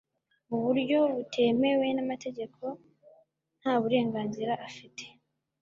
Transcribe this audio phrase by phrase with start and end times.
[0.49, 2.63] mu buryo butemewe n'amategeko
[3.61, 5.03] nta burenganzira afite